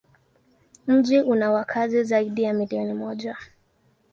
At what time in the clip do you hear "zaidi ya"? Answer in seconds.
2.03-2.53